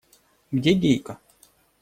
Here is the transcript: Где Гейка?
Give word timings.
Где 0.51 0.73
Гейка? 0.73 1.19